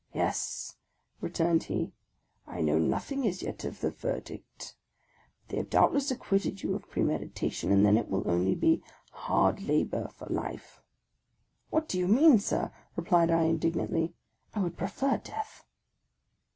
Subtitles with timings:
[0.15, 0.77] "Yes,"
[1.19, 1.93] returned he;
[2.47, 4.75] "I know nothing as yet of the ver dict, but
[5.49, 10.07] they have doubtless acquitted you of premeditation, and then it will be only hard labour
[10.07, 10.81] for life!
[11.69, 14.15] ""What do you mean, sir?" replied I, indignantly;"
[14.55, 15.65] I would prefer death